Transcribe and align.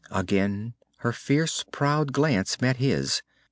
Again 0.09 0.73
her 1.01 1.11
fierce, 1.11 1.63
proud 1.71 2.11
glance 2.11 2.59
met 2.59 2.77
his. 2.77 3.21